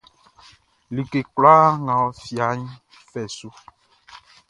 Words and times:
Like 0.93 1.21
kloi 1.35 1.67
nʼga 1.85 1.97
fia 2.21 2.47
fai 3.11 3.27
su. 3.37 3.47